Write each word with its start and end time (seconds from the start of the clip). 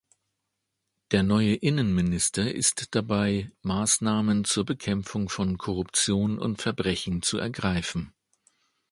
Der 1.11 1.21
neue 1.21 1.53
Innenminister 1.53 2.51
ist 2.51 2.95
dabei, 2.95 3.51
Maßnahmen 3.61 4.45
zur 4.45 4.65
Bekämpfung 4.65 5.29
von 5.29 5.59
Korruption 5.59 6.39
und 6.39 6.59
Verbrechen 6.59 7.21
zu 7.21 7.37
ergreifen. 7.37 8.11